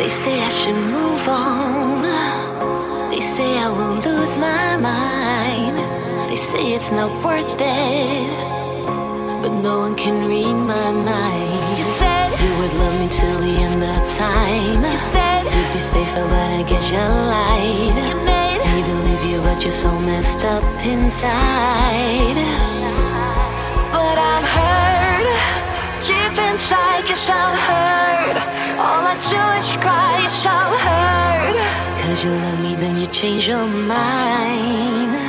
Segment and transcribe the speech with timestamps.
[0.00, 2.02] They say I should move on.
[3.10, 5.76] They say I will lose my mind.
[6.30, 8.32] They say it's not worth it.
[9.42, 11.78] But no one can read my mind.
[11.78, 14.80] You said you would love me till the end of time.
[14.82, 17.96] You said you'd be faithful, but I guess you lied.
[18.08, 20.64] You made me believe you, but you're so messed up
[20.94, 22.79] inside.
[26.06, 28.36] Deep inside, you sound hurt.
[28.80, 31.56] All I do is cry, You sound hurt.
[32.00, 35.19] Cause you love me, then you change your mind.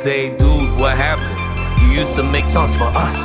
[0.00, 1.36] Say, dude, what happened?
[1.84, 3.16] You used to make songs for us.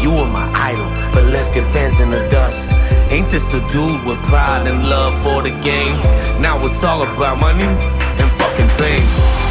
[0.00, 2.72] You were my idol, but left your fans in the dust.
[3.12, 5.92] Ain't this the dude with pride and love for the game?
[6.40, 9.04] Now it's all about money and fucking fame.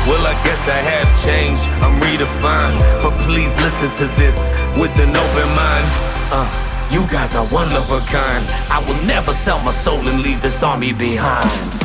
[0.10, 2.82] Well, I guess I have changed, I'm redefined.
[3.06, 5.88] But please listen to this with an open mind.
[6.34, 6.70] Uh.
[6.92, 8.46] You guys are one of a kind.
[8.70, 11.83] I will never sell my soul and leave this army behind.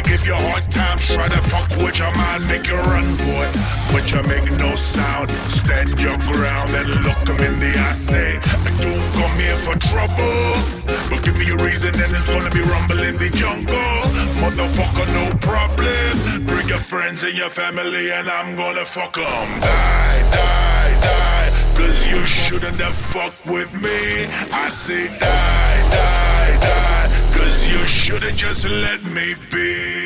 [0.00, 3.44] To give you hard times, try to fuck with your mind, make you run, boy.
[3.92, 8.38] But you make no sound, stand your ground and look him in the eye, say,
[8.80, 10.56] don't come here for trouble.
[11.10, 13.76] But give me a reason, and it's gonna be rumble in the jungle.
[14.40, 16.46] Motherfucker, no problem.
[16.46, 19.60] Bring your friends and your family, and I'm gonna fuck them.
[19.60, 21.50] Die, die, die.
[21.76, 24.24] Cause you shouldn't have fucked with me.
[24.50, 25.59] I say die.
[27.50, 29.99] Cause you should've just let me be.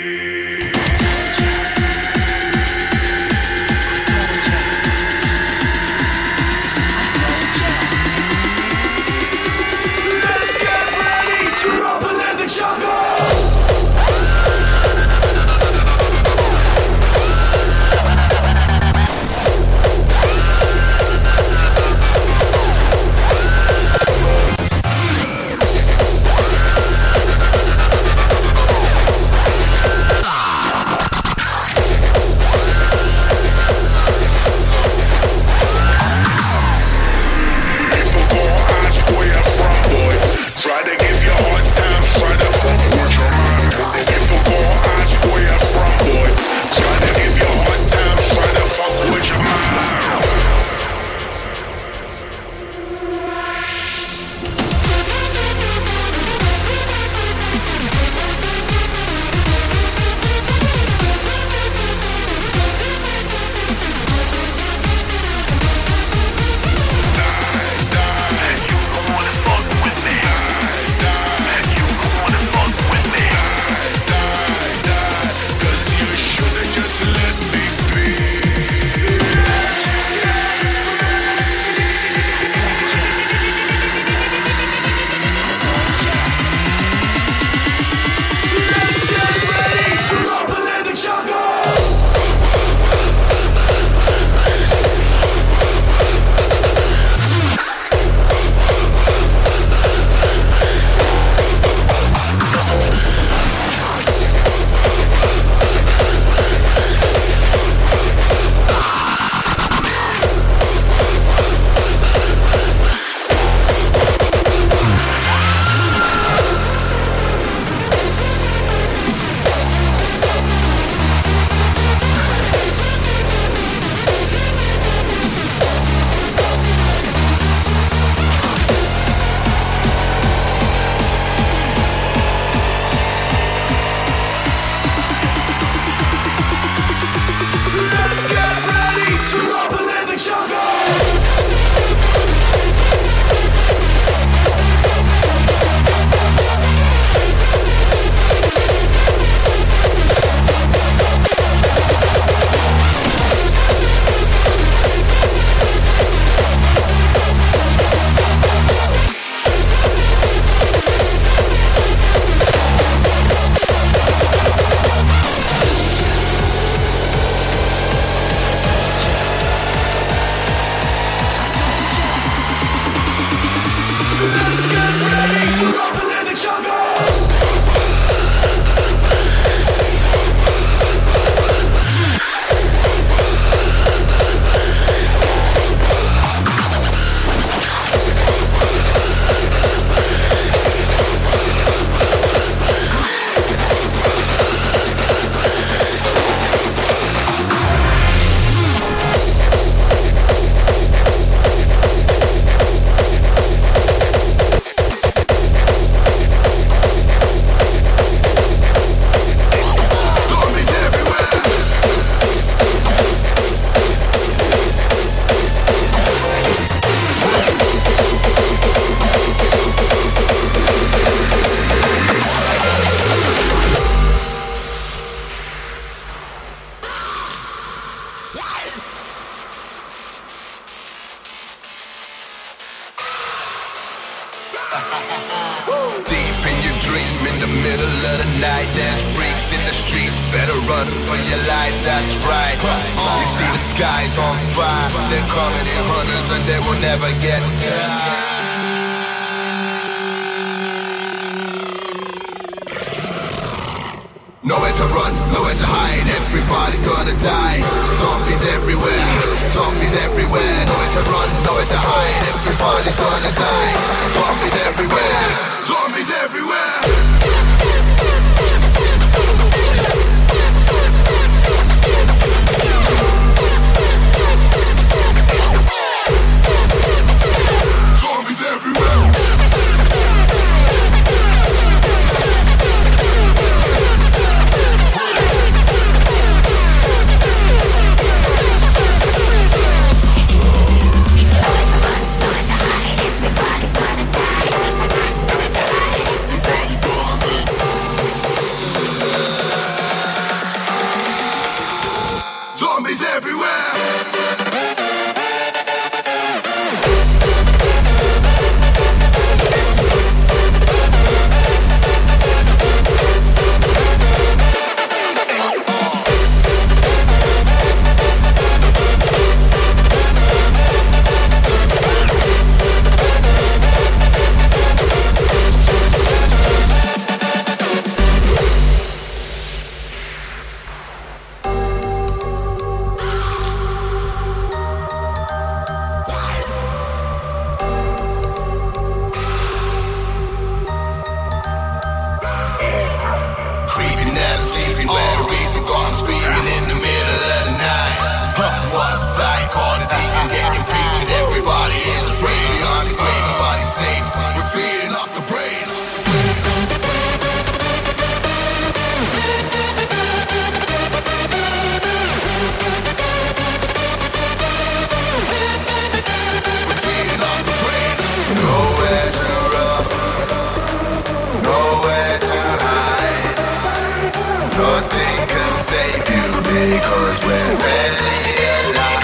[375.64, 378.20] Save you because we're barely
[378.68, 379.00] alive.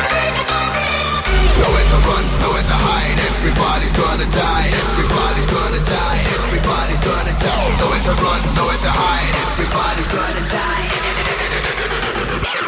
[1.57, 3.17] Nowhere to run, nowhere to hide.
[3.33, 4.69] Everybody's gonna die.
[4.69, 6.21] Everybody's gonna die.
[6.37, 7.65] Everybody's gonna die.
[7.81, 9.33] Nowhere to run, nowhere to hide.
[9.49, 10.85] Everybody's gonna die.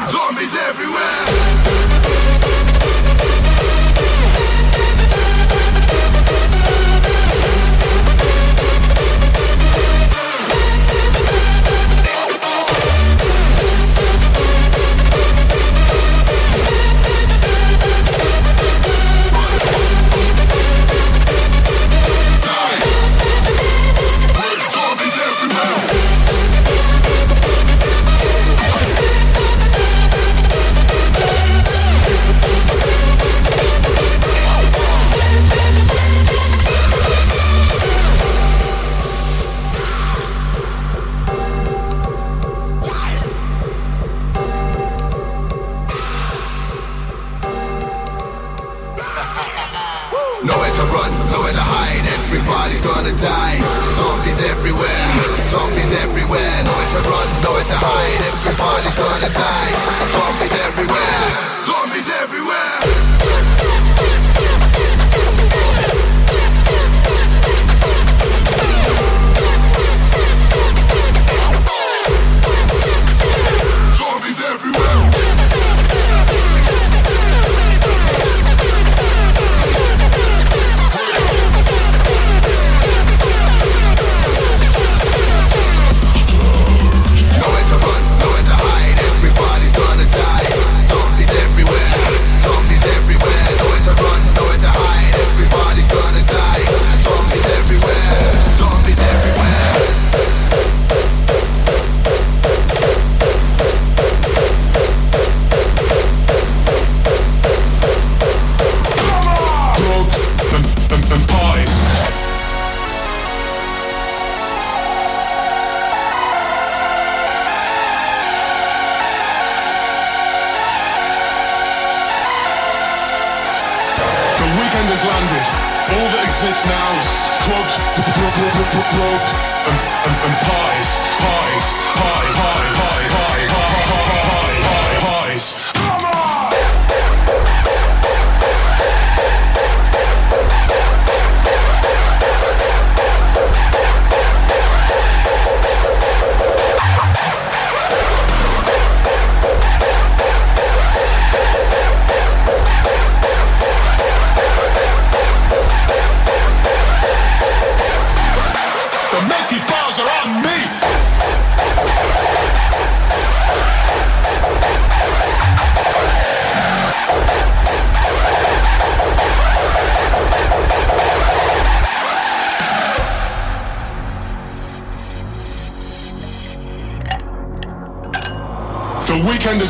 [0.09, 2.72] Zombies everywhere.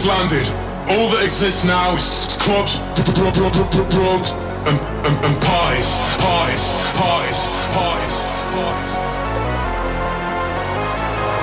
[0.02, 0.46] Has landed.
[0.90, 2.78] All that exists now is clubs,
[4.66, 6.31] and, and, and parties, parties,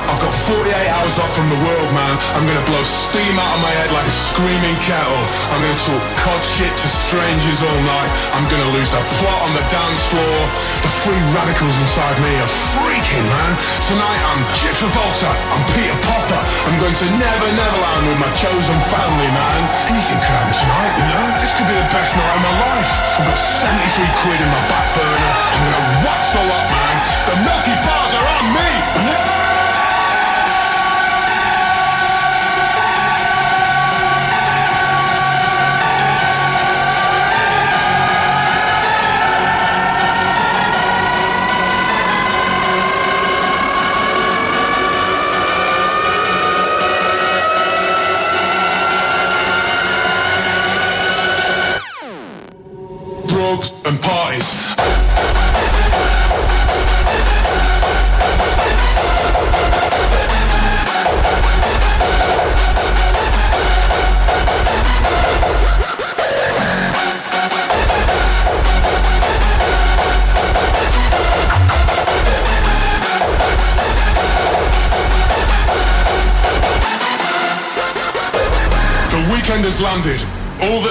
[0.10, 2.18] I've got 48 hours off from the world, man.
[2.34, 5.22] I'm gonna blow steam out of my head like a screaming kettle.
[5.54, 8.10] I'm gonna talk cod shit to strangers all night.
[8.34, 10.38] I'm gonna lose the plot on the dance floor.
[10.82, 13.54] The free radicals inside me are freaking, man.
[13.86, 15.30] Tonight I'm Jip Travolta.
[15.30, 16.42] I'm Peter Popper.
[16.66, 19.62] I'm going to Never Neverland with my chosen family, man.
[19.94, 21.26] Anything could happen tonight, you know?
[21.38, 22.92] This could be the best night of my life.
[23.22, 25.34] I've got 73 quid in my back burner.
[25.54, 26.96] I'm gonna wax a lot, man.
[27.30, 29.29] The Milky Bars are on me.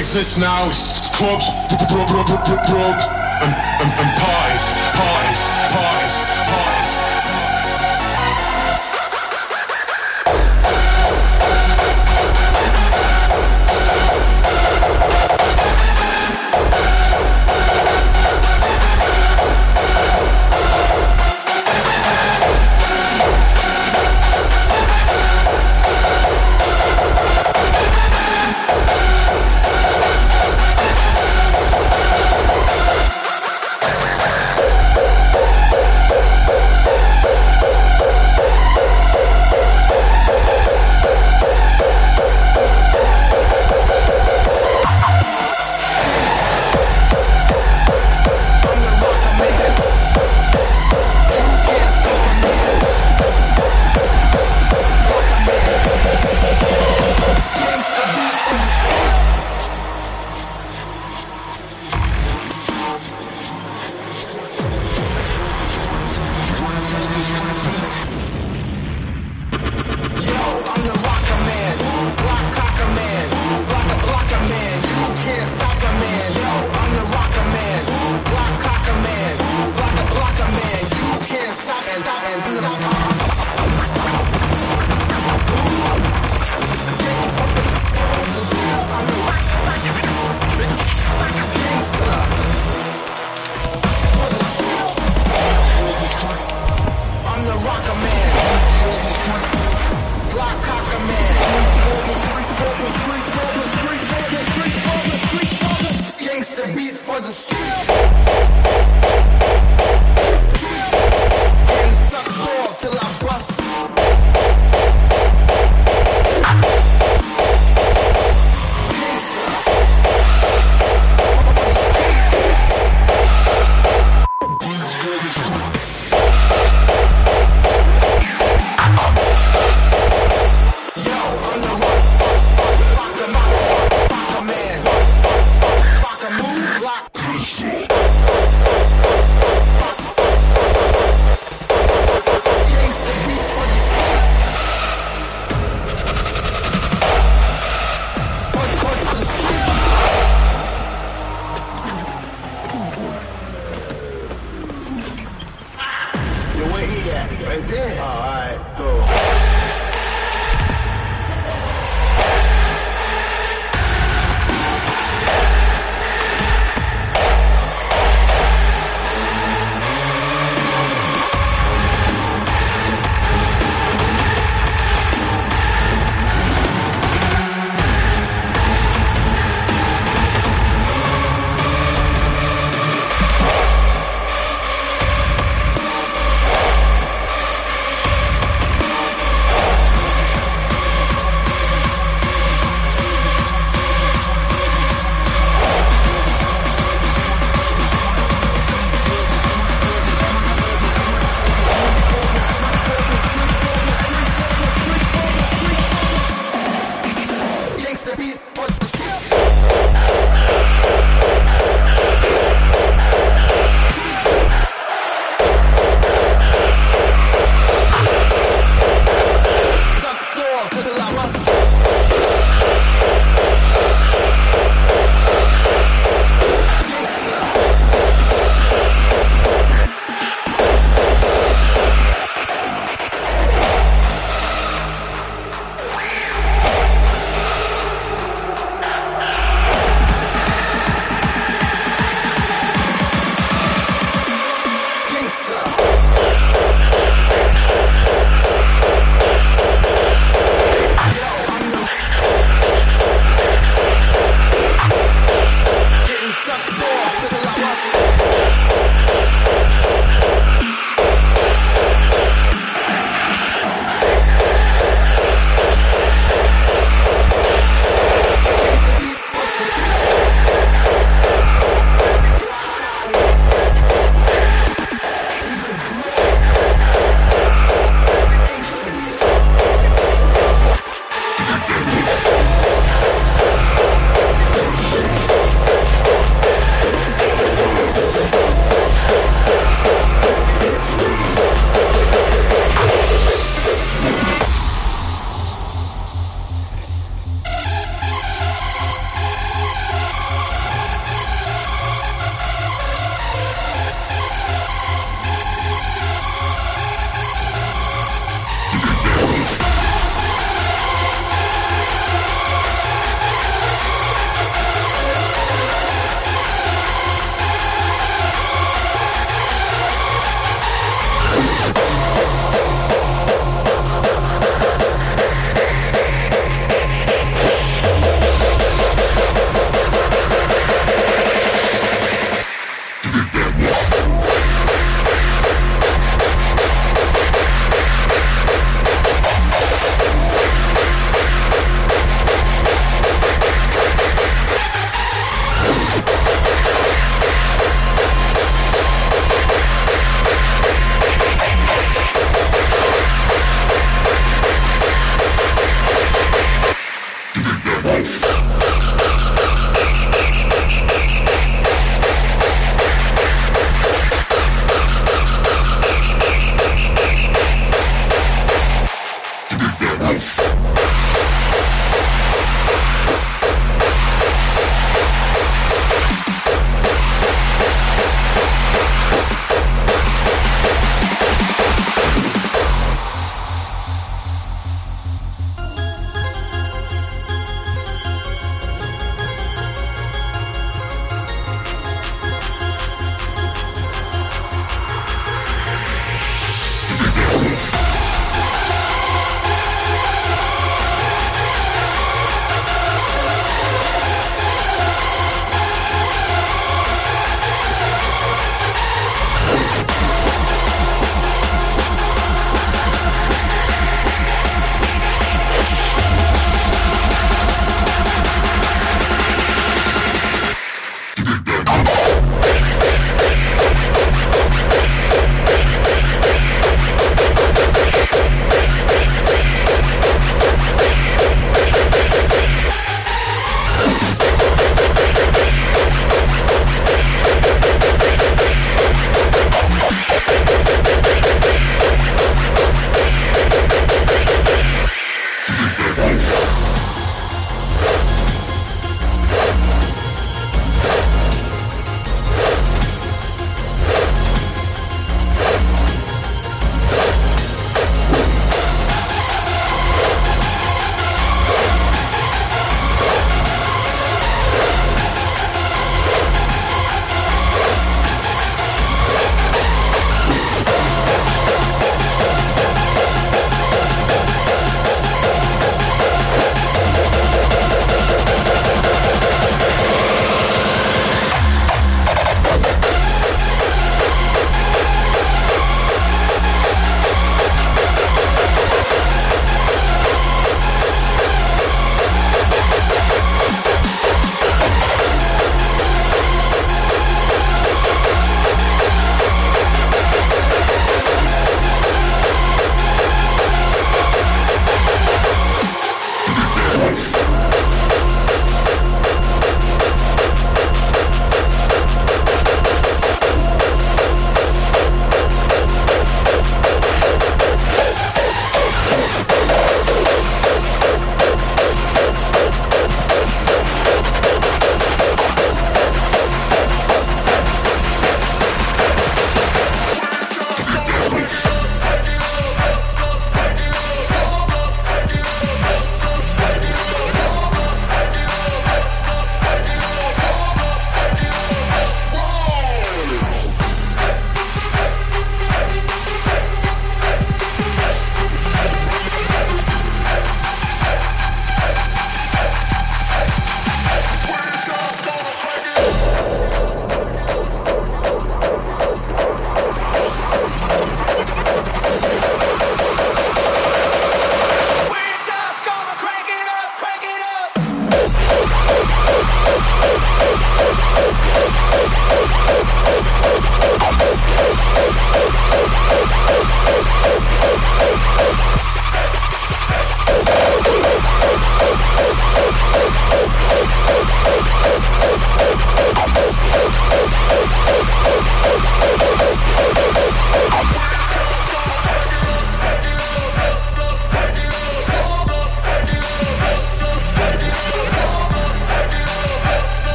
[0.00, 0.70] Exists now.
[1.12, 1.52] Clubs,
[3.44, 4.39] and, and, and